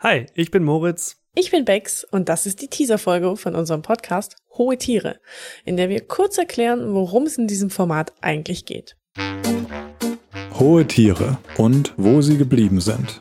Hi, 0.00 0.26
ich 0.34 0.52
bin 0.52 0.62
Moritz. 0.62 1.16
Ich 1.34 1.50
bin 1.50 1.64
Bex 1.64 2.04
und 2.04 2.28
das 2.28 2.46
ist 2.46 2.62
die 2.62 2.68
Teaser-Folge 2.68 3.36
von 3.36 3.56
unserem 3.56 3.82
Podcast 3.82 4.36
Hohe 4.56 4.78
Tiere, 4.78 5.18
in 5.64 5.76
der 5.76 5.88
wir 5.88 6.06
kurz 6.06 6.38
erklären, 6.38 6.94
worum 6.94 7.24
es 7.24 7.36
in 7.36 7.48
diesem 7.48 7.68
Format 7.68 8.12
eigentlich 8.20 8.64
geht. 8.64 8.96
Hohe 10.56 10.86
Tiere 10.86 11.38
und 11.56 11.94
wo 11.96 12.22
sie 12.22 12.38
geblieben 12.38 12.80
sind. 12.80 13.20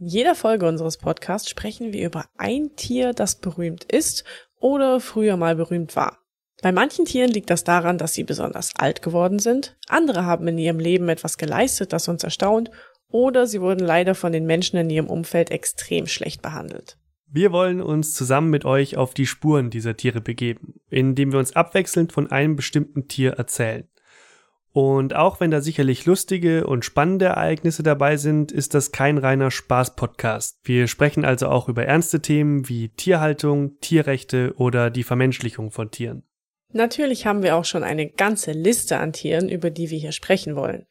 In 0.00 0.06
jeder 0.08 0.34
Folge 0.34 0.66
unseres 0.66 0.96
Podcasts 0.96 1.48
sprechen 1.48 1.92
wir 1.92 2.04
über 2.04 2.24
ein 2.36 2.74
Tier, 2.74 3.12
das 3.12 3.36
berühmt 3.36 3.84
ist 3.84 4.24
oder 4.64 4.98
früher 4.98 5.36
mal 5.36 5.56
berühmt 5.56 5.94
war. 5.94 6.20
Bei 6.62 6.72
manchen 6.72 7.04
Tieren 7.04 7.30
liegt 7.30 7.50
das 7.50 7.64
daran, 7.64 7.98
dass 7.98 8.14
sie 8.14 8.24
besonders 8.24 8.72
alt 8.78 9.02
geworden 9.02 9.38
sind, 9.38 9.76
andere 9.88 10.24
haben 10.24 10.48
in 10.48 10.56
ihrem 10.56 10.78
Leben 10.78 11.10
etwas 11.10 11.36
geleistet, 11.36 11.92
das 11.92 12.08
uns 12.08 12.24
erstaunt, 12.24 12.70
oder 13.08 13.46
sie 13.46 13.60
wurden 13.60 13.84
leider 13.84 14.14
von 14.14 14.32
den 14.32 14.46
Menschen 14.46 14.78
in 14.78 14.88
ihrem 14.88 15.08
Umfeld 15.08 15.50
extrem 15.50 16.06
schlecht 16.06 16.40
behandelt. 16.40 16.96
Wir 17.26 17.52
wollen 17.52 17.82
uns 17.82 18.14
zusammen 18.14 18.48
mit 18.48 18.64
euch 18.64 18.96
auf 18.96 19.12
die 19.12 19.26
Spuren 19.26 19.68
dieser 19.68 19.98
Tiere 19.98 20.22
begeben, 20.22 20.80
indem 20.88 21.32
wir 21.32 21.40
uns 21.40 21.54
abwechselnd 21.54 22.14
von 22.14 22.30
einem 22.30 22.56
bestimmten 22.56 23.06
Tier 23.06 23.32
erzählen. 23.32 23.86
Und 24.74 25.14
auch 25.14 25.38
wenn 25.38 25.52
da 25.52 25.60
sicherlich 25.60 26.04
lustige 26.04 26.66
und 26.66 26.84
spannende 26.84 27.26
Ereignisse 27.26 27.84
dabei 27.84 28.16
sind, 28.16 28.50
ist 28.50 28.74
das 28.74 28.90
kein 28.90 29.18
reiner 29.18 29.52
Spaß-Podcast. 29.52 30.58
Wir 30.64 30.88
sprechen 30.88 31.24
also 31.24 31.46
auch 31.46 31.68
über 31.68 31.84
ernste 31.84 32.18
Themen 32.18 32.68
wie 32.68 32.88
Tierhaltung, 32.88 33.78
Tierrechte 33.78 34.52
oder 34.56 34.90
die 34.90 35.04
Vermenschlichung 35.04 35.70
von 35.70 35.92
Tieren. 35.92 36.24
Natürlich 36.72 37.24
haben 37.24 37.44
wir 37.44 37.54
auch 37.54 37.64
schon 37.64 37.84
eine 37.84 38.10
ganze 38.10 38.50
Liste 38.50 38.98
an 38.98 39.12
Tieren, 39.12 39.48
über 39.48 39.70
die 39.70 39.90
wir 39.90 39.98
hier 39.98 40.10
sprechen 40.10 40.56
wollen. 40.56 40.86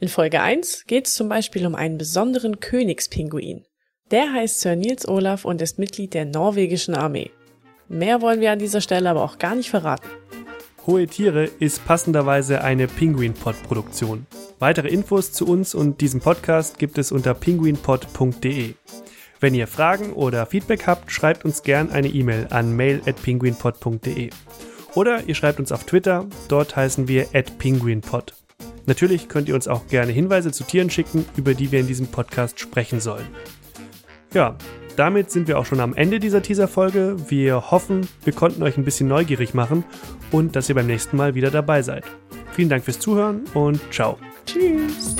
In 0.00 0.08
Folge 0.08 0.40
1 0.40 0.84
geht 0.86 1.06
es 1.06 1.14
zum 1.14 1.28
Beispiel 1.28 1.66
um 1.66 1.74
einen 1.74 1.98
besonderen 1.98 2.58
Königspinguin. 2.60 3.66
Der 4.10 4.32
heißt 4.32 4.62
Sir 4.62 4.76
Niels 4.76 5.06
Olaf 5.06 5.44
und 5.44 5.60
ist 5.60 5.78
Mitglied 5.78 6.14
der 6.14 6.24
norwegischen 6.24 6.94
Armee. 6.94 7.32
Mehr 7.86 8.22
wollen 8.22 8.40
wir 8.40 8.50
an 8.50 8.58
dieser 8.58 8.80
Stelle 8.80 9.10
aber 9.10 9.22
auch 9.22 9.36
gar 9.36 9.54
nicht 9.54 9.68
verraten. 9.68 10.08
Hohe 10.86 11.08
Tiere 11.08 11.46
ist 11.58 11.84
passenderweise 11.84 12.62
eine 12.62 12.86
Penguin-Pod-Produktion. 12.86 14.24
Weitere 14.60 14.86
Infos 14.88 15.32
zu 15.32 15.44
uns 15.46 15.74
und 15.74 16.00
diesem 16.00 16.20
Podcast 16.20 16.78
gibt 16.78 16.96
es 16.98 17.10
unter 17.10 17.34
penguinpod.de. 17.34 18.74
Wenn 19.40 19.54
ihr 19.54 19.66
Fragen 19.66 20.12
oder 20.12 20.46
Feedback 20.46 20.86
habt, 20.86 21.10
schreibt 21.10 21.44
uns 21.44 21.64
gern 21.64 21.90
eine 21.90 22.06
E-Mail 22.06 22.46
an 22.50 22.76
mail@penguinpod.de. 22.76 24.30
Oder 24.94 25.24
ihr 25.24 25.34
schreibt 25.34 25.58
uns 25.58 25.72
auf 25.72 25.84
Twitter, 25.84 26.26
dort 26.46 26.76
heißen 26.76 27.08
wir 27.08 27.26
@penguinpod. 27.58 28.34
Natürlich 28.86 29.28
könnt 29.28 29.48
ihr 29.48 29.56
uns 29.56 29.66
auch 29.66 29.88
gerne 29.88 30.12
Hinweise 30.12 30.52
zu 30.52 30.62
Tieren 30.62 30.90
schicken, 30.90 31.24
über 31.36 31.54
die 31.54 31.72
wir 31.72 31.80
in 31.80 31.88
diesem 31.88 32.06
Podcast 32.06 32.60
sprechen 32.60 33.00
sollen. 33.00 33.26
Ja, 34.32 34.56
damit 34.96 35.30
sind 35.30 35.48
wir 35.48 35.58
auch 35.58 35.66
schon 35.66 35.80
am 35.80 35.94
Ende 35.94 36.18
dieser 36.18 36.42
Teaser-Folge. 36.42 37.16
Wir 37.28 37.70
hoffen, 37.70 38.08
wir 38.24 38.32
konnten 38.32 38.62
euch 38.62 38.76
ein 38.76 38.84
bisschen 38.84 39.08
neugierig 39.08 39.54
machen 39.54 39.84
und 40.30 40.56
dass 40.56 40.68
ihr 40.68 40.74
beim 40.74 40.86
nächsten 40.86 41.16
Mal 41.16 41.34
wieder 41.34 41.50
dabei 41.50 41.82
seid. 41.82 42.04
Vielen 42.52 42.68
Dank 42.68 42.84
fürs 42.84 42.98
Zuhören 42.98 43.44
und 43.54 43.80
ciao. 43.92 44.18
Tschüss. 44.46 45.16